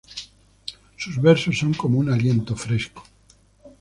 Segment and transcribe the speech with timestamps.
[0.97, 3.03] Sus versos son como un aliento fresco.